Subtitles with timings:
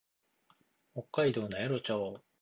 [0.95, 2.21] 北海道名寄市